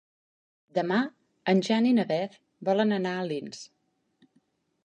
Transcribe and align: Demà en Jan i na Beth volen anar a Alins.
Demà 0.77 0.97
en 1.53 1.61
Jan 1.69 1.89
i 1.89 1.93
na 1.99 2.07
Beth 2.13 2.39
volen 2.71 2.97
anar 2.99 3.15
a 3.19 3.23
Alins. 3.29 3.63